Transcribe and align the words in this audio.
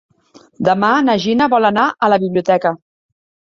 Demà 0.69 0.89
na 1.09 1.17
Gina 1.27 1.49
vol 1.55 1.71
anar 1.71 1.85
a 1.91 2.11
la 2.17 2.21
biblioteca. 2.27 2.75